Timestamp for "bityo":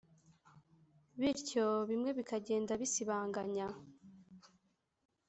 1.19-1.65